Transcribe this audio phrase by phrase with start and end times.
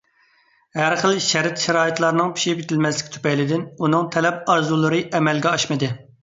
[0.77, 5.93] ھەر خىل شەرت-شارائىتلارنىڭ پىشىپ يېتىلمەسلىكى تۈپەيلىدىن ئۇنىڭ تەلەپ-ئارزۇلىرى ئەمەلگە ئاشمىدى.